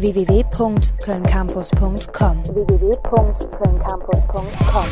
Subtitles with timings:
[0.00, 4.84] www.kölncampus.com www.kölncampus.com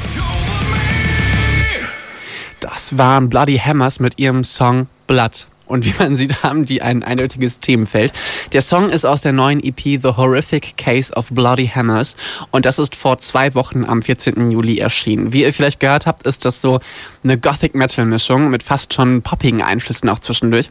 [2.60, 5.46] Das waren Bloody Hammers mit ihrem Song Blood.
[5.66, 8.12] Und wie man sieht, haben die ein eindeutiges Themenfeld.
[8.52, 12.16] Der Song ist aus der neuen EP The Horrific Case of Bloody Hammers
[12.50, 14.50] und das ist vor zwei Wochen am 14.
[14.50, 15.32] Juli erschienen.
[15.32, 16.80] Wie ihr vielleicht gehört habt, ist das so
[17.22, 20.68] eine Gothic-Metal-Mischung mit fast schon poppigen Einflüssen auch zwischendurch.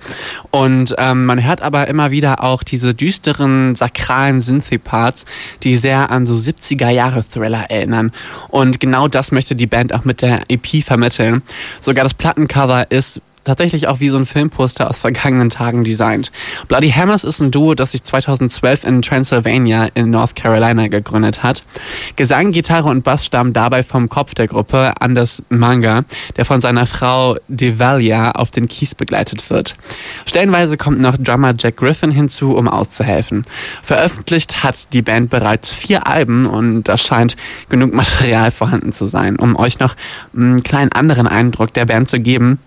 [0.51, 5.25] Und ähm, man hört aber immer wieder auch diese düsteren, sakralen Synthie-Parts,
[5.63, 8.11] die sehr an so 70er-Jahre-Thriller erinnern.
[8.49, 11.41] Und genau das möchte die Band auch mit der EP vermitteln.
[11.81, 16.31] Sogar das Plattencover ist tatsächlich auch wie so ein Filmposter aus vergangenen Tagen designt.
[16.67, 21.63] Bloody Hammers ist ein Duo, das sich 2012 in Transylvania in North Carolina gegründet hat.
[22.15, 26.03] Gesang, Gitarre und Bass stammen dabei vom Kopf der Gruppe, Anders Manga,
[26.37, 29.75] der von seiner Frau Devalia auf den Keys begleitet wird.
[30.25, 33.43] Stellenweise kommt noch Drummer Jack Griffin hinzu, um auszuhelfen.
[33.81, 37.35] Veröffentlicht hat die Band bereits vier Alben und da scheint
[37.69, 39.95] genug Material vorhanden zu sein, um euch noch
[40.35, 42.59] einen kleinen anderen Eindruck der Band zu geben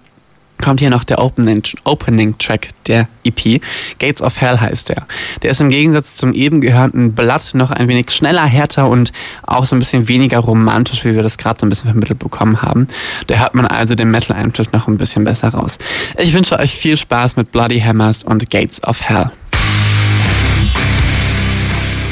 [0.63, 3.61] kommt hier noch der Opening, Opening Track der EP.
[3.99, 5.07] Gates of Hell heißt der.
[5.43, 9.13] Der ist im Gegensatz zum eben gehörten Blood noch ein wenig schneller, härter und
[9.43, 12.63] auch so ein bisschen weniger romantisch, wie wir das gerade so ein bisschen vermittelt bekommen
[12.63, 12.89] haben.
[13.27, 15.79] Da hört man also den Metal-Einfluss noch ein bisschen besser raus.
[16.19, 19.31] Ich wünsche euch viel Spaß mit Bloody Hammers und Gates of Hell.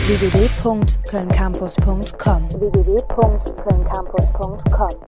[0.06, 5.04] www.kölncampus.com www.kölncampus.com